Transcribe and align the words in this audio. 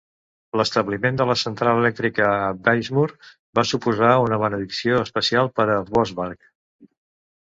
L'establiment 0.59 1.19
de 1.19 1.27
la 1.31 1.35
central 1.41 1.81
elèctrica 1.81 2.31
a 2.47 2.49
Wiesmoor 2.69 3.13
va 3.59 3.67
suposar 3.73 4.15
una 4.25 4.41
benedicció 4.45 4.99
especial 5.07 5.53
per 5.61 5.69
a 5.77 5.81
Vossbarg. 5.95 6.53